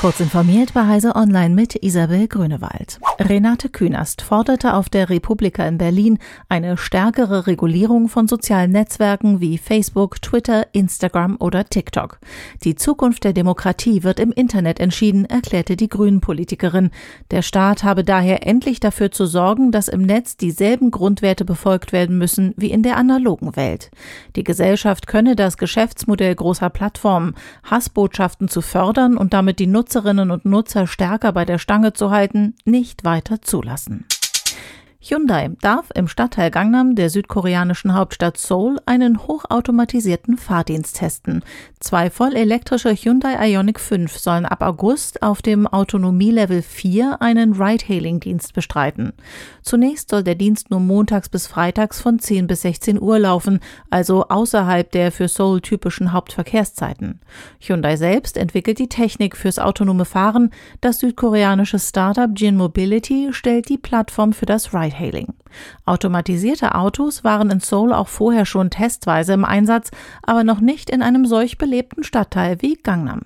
Kurz 0.00 0.20
informiert 0.20 0.74
bei 0.74 0.86
Heise 0.86 1.16
Online 1.16 1.52
mit 1.52 1.74
Isabel 1.82 2.28
Grünewald. 2.28 3.00
Renate 3.18 3.68
Künast 3.68 4.22
forderte 4.22 4.74
auf 4.74 4.88
der 4.88 5.10
Republika 5.10 5.66
in 5.66 5.76
Berlin 5.76 6.20
eine 6.48 6.76
stärkere 6.76 7.48
Regulierung 7.48 8.08
von 8.08 8.28
sozialen 8.28 8.70
Netzwerken 8.70 9.40
wie 9.40 9.58
Facebook, 9.58 10.22
Twitter, 10.22 10.68
Instagram 10.70 11.36
oder 11.40 11.64
TikTok. 11.64 12.20
Die 12.62 12.76
Zukunft 12.76 13.24
der 13.24 13.32
Demokratie 13.32 14.04
wird 14.04 14.20
im 14.20 14.30
Internet 14.30 14.78
entschieden, 14.78 15.24
erklärte 15.24 15.74
die 15.74 15.88
Grünen-Politikerin. 15.88 16.90
Der 17.32 17.42
Staat 17.42 17.82
habe 17.82 18.04
daher 18.04 18.46
endlich 18.46 18.78
dafür 18.78 19.10
zu 19.10 19.26
sorgen, 19.26 19.72
dass 19.72 19.88
im 19.88 20.02
Netz 20.02 20.36
dieselben 20.36 20.92
Grundwerte 20.92 21.44
befolgt 21.44 21.90
werden 21.90 22.18
müssen 22.18 22.54
wie 22.56 22.70
in 22.70 22.84
der 22.84 22.98
analogen 22.98 23.56
Welt. 23.56 23.90
Die 24.36 24.44
Gesellschaft 24.44 25.08
könne 25.08 25.34
das 25.34 25.56
Geschäftsmodell 25.56 26.36
großer 26.36 26.70
Plattformen, 26.70 27.34
Hassbotschaften 27.64 28.46
zu 28.46 28.60
fördern 28.60 29.16
und 29.16 29.34
damit 29.34 29.58
die 29.58 29.66
Nutzung 29.66 29.87
Nutzerinnen 29.88 30.30
und 30.30 30.44
Nutzer 30.44 30.86
stärker 30.86 31.32
bei 31.32 31.46
der 31.46 31.56
Stange 31.56 31.94
zu 31.94 32.10
halten, 32.10 32.54
nicht 32.66 33.04
weiter 33.04 33.40
zulassen. 33.40 34.04
Hyundai 35.00 35.50
darf 35.60 35.90
im 35.94 36.08
Stadtteil 36.08 36.50
Gangnam 36.50 36.96
der 36.96 37.08
südkoreanischen 37.08 37.94
Hauptstadt 37.94 38.36
Seoul 38.36 38.78
einen 38.84 39.28
hochautomatisierten 39.28 40.36
Fahrdienst 40.36 40.96
testen. 40.96 41.44
Zwei 41.78 42.10
vollelektrische 42.10 42.92
Hyundai 42.92 43.48
Ioniq 43.48 43.78
5 43.78 44.18
sollen 44.18 44.44
ab 44.44 44.60
August 44.60 45.22
auf 45.22 45.40
dem 45.40 45.68
Autonomie-Level 45.68 46.62
4 46.62 47.22
einen 47.22 47.52
Ride-Hailing-Dienst 47.52 48.54
bestreiten. 48.54 49.12
Zunächst 49.62 50.10
soll 50.10 50.24
der 50.24 50.34
Dienst 50.34 50.70
nur 50.70 50.80
montags 50.80 51.28
bis 51.28 51.46
freitags 51.46 52.00
von 52.00 52.18
10 52.18 52.48
bis 52.48 52.62
16 52.62 53.00
Uhr 53.00 53.20
laufen, 53.20 53.60
also 53.90 54.26
außerhalb 54.28 54.90
der 54.90 55.12
für 55.12 55.28
Seoul 55.28 55.60
typischen 55.60 56.12
Hauptverkehrszeiten. 56.12 57.20
Hyundai 57.60 57.94
selbst 57.94 58.36
entwickelt 58.36 58.80
die 58.80 58.88
Technik 58.88 59.36
fürs 59.36 59.60
autonome 59.60 60.06
Fahren. 60.06 60.50
Das 60.80 60.98
südkoreanische 60.98 61.78
Startup 61.78 62.30
Jin 62.34 62.56
Mobility 62.56 63.28
stellt 63.30 63.68
die 63.68 63.78
Plattform 63.78 64.32
für 64.32 64.46
das 64.46 64.74
Ride 64.74 64.87
Ride-Hailing. 64.88 65.34
Automatisierte 65.84 66.74
Autos 66.74 67.24
waren 67.24 67.50
in 67.50 67.60
Seoul 67.60 67.92
auch 67.92 68.08
vorher 68.08 68.46
schon 68.46 68.70
testweise 68.70 69.32
im 69.32 69.44
Einsatz, 69.44 69.90
aber 70.22 70.44
noch 70.44 70.60
nicht 70.60 70.90
in 70.90 71.02
einem 71.02 71.26
solch 71.26 71.58
belebten 71.58 72.04
Stadtteil 72.04 72.60
wie 72.62 72.74
Gangnam. 72.74 73.22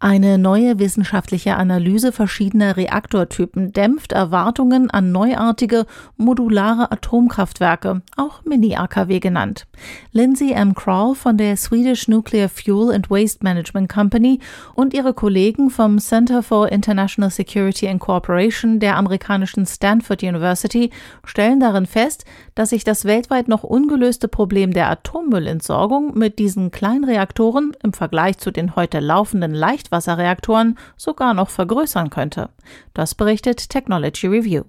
Eine 0.00 0.38
neue 0.38 0.78
wissenschaftliche 0.78 1.56
Analyse 1.56 2.12
verschiedener 2.12 2.76
Reaktortypen 2.76 3.72
dämpft 3.72 4.12
Erwartungen 4.12 4.90
an 4.90 5.10
neuartige, 5.10 5.86
modulare 6.16 6.92
Atomkraftwerke, 6.92 8.02
auch 8.16 8.44
Mini-AKW 8.44 9.18
genannt. 9.18 9.66
Lindsay 10.12 10.52
M. 10.52 10.76
Kroll 10.76 11.16
von 11.16 11.36
der 11.36 11.56
Swedish 11.56 12.06
Nuclear 12.06 12.48
Fuel 12.48 12.94
and 12.94 13.10
Waste 13.10 13.40
Management 13.42 13.92
Company 13.92 14.38
und 14.76 14.94
ihre 14.94 15.14
Kollegen 15.14 15.68
vom 15.68 15.98
Center 15.98 16.44
for 16.44 16.70
International 16.70 17.30
Security 17.30 17.88
and 17.88 17.98
Cooperation 17.98 18.78
der 18.78 18.96
amerikanischen 18.96 19.66
Stanford 19.66 20.22
University 20.22 20.90
stellen 21.24 21.58
darin 21.58 21.86
fest, 21.86 22.24
dass 22.54 22.70
sich 22.70 22.84
das 22.84 23.04
weltweit 23.04 23.48
noch 23.48 23.64
ungelöste 23.64 24.28
Problem 24.28 24.72
der 24.72 24.90
Atommüllentsorgung 24.90 26.16
mit 26.16 26.38
diesen 26.38 26.70
Kleinreaktoren 26.70 27.72
im 27.82 27.92
Vergleich 27.92 28.38
zu 28.38 28.52
den 28.52 28.76
heute 28.76 29.00
laufenden 29.00 29.52
leicht 29.52 29.87
Leichtwasserreaktoren 29.88 30.78
sogar 30.96 31.34
noch 31.34 31.48
vergrößern 31.48 32.10
könnte. 32.10 32.50
Das 32.94 33.14
berichtet 33.14 33.68
Technology 33.70 34.26
Review. 34.26 34.64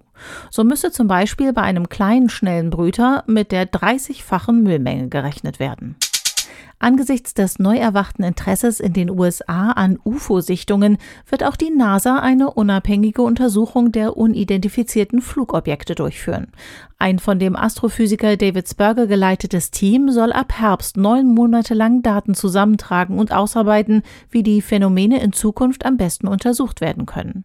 So 0.50 0.64
müsse 0.64 0.92
zum 0.92 1.08
Beispiel 1.08 1.54
bei 1.54 1.62
einem 1.62 1.90
kleinen 1.90 2.30
schnellen 2.30 2.70
Brüter 2.70 3.24
mit 3.28 3.52
der 3.52 3.70
30-fachen 3.70 4.64
Müllmenge 4.64 5.10
gerechnet 5.10 5.60
werden. 5.60 5.96
Angesichts 6.82 7.34
des 7.34 7.60
neu 7.60 7.76
erwachten 7.76 8.24
Interesses 8.24 8.80
in 8.80 8.94
den 8.94 9.10
USA 9.10 9.72
an 9.72 10.00
UFO-Sichtungen 10.02 10.98
wird 11.30 11.44
auch 11.44 11.58
die 11.58 11.72
NASA 11.72 12.20
eine 12.20 12.52
unabhängige 12.52 13.22
Untersuchung 13.22 13.92
der 13.92 14.16
unidentifizierten 14.16 15.22
Flugobjekte 15.22 15.94
durchführen. 15.94 16.48
Ein 16.98 17.20
von 17.20 17.38
dem 17.38 17.58
Astrophysiker 17.58 18.38
David 18.38 18.70
Sperger 18.70 19.08
geleitetes 19.08 19.72
Team 19.72 20.10
soll 20.10 20.32
ab 20.32 20.54
Herbst 20.54 20.96
neun 20.96 21.28
Monate 21.34 21.74
lang 21.74 22.02
Daten 22.02 22.34
zusammentragen 22.34 23.20
und 23.20 23.34
ausarbeiten, 23.34 24.04
wie 24.30 24.44
die 24.44 24.62
Phänomene 24.62 25.22
in 25.22 25.34
Zukunft 25.34 25.86
am 25.86 25.98
besten 25.98 26.28
untersucht 26.28 26.80
werden 26.80 27.06
können. 27.06 27.44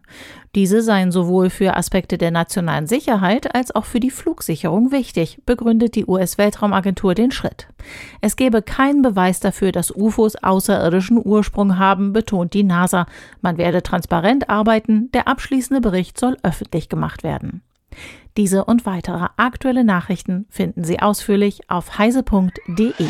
Diese 0.55 0.81
seien 0.81 1.11
sowohl 1.11 1.49
für 1.49 1.75
Aspekte 1.75 2.17
der 2.17 2.31
nationalen 2.31 2.87
Sicherheit 2.87 3.53
als 3.53 3.75
auch 3.75 3.83
für 3.83 3.99
die 3.99 4.11
Flugsicherung 4.11 4.93
wichtig, 4.93 5.41
begründet 5.45 5.95
die 5.95 6.05
US-Weltraumagentur 6.05 7.15
den 7.15 7.31
Schritt. 7.31 7.67
Es 8.21 8.35
gebe 8.35 8.61
keinen 8.61 9.01
Beweis 9.01 9.39
dafür, 9.39 9.71
dass 9.71 9.95
UFOs 9.95 10.35
außerirdischen 10.35 11.21
Ursprung 11.23 11.77
haben, 11.77 12.13
betont 12.13 12.53
die 12.53 12.63
NASA. 12.63 13.05
Man 13.41 13.57
werde 13.57 13.83
transparent 13.83 14.49
arbeiten, 14.49 15.11
der 15.11 15.27
abschließende 15.27 15.81
Bericht 15.81 16.19
soll 16.19 16.37
öffentlich 16.43 16.89
gemacht 16.89 17.23
werden. 17.23 17.61
Diese 18.37 18.65
und 18.65 18.85
weitere 18.85 19.27
aktuelle 19.37 19.83
Nachrichten 19.83 20.45
finden 20.49 20.83
Sie 20.83 20.99
ausführlich 20.99 21.69
auf 21.69 21.97
heise.de. 21.97 23.07